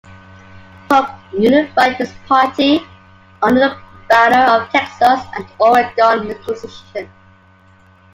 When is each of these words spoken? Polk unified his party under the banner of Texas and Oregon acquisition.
Polk 0.89 1.11
unified 1.31 1.93
his 1.97 2.11
party 2.25 2.81
under 3.43 3.59
the 3.59 3.81
banner 4.09 4.51
of 4.51 4.67
Texas 4.71 5.21
and 5.35 5.45
Oregon 5.59 6.31
acquisition. 6.31 7.07